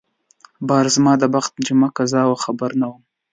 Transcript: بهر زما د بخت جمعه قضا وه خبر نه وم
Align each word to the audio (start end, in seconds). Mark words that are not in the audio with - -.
بهر 0.67 0.87
زما 0.95 1.13
د 1.21 1.23
بخت 1.33 1.53
جمعه 1.65 1.89
قضا 1.97 2.21
وه 2.27 2.37
خبر 2.45 2.69
نه 2.81 2.85
وم 2.89 3.01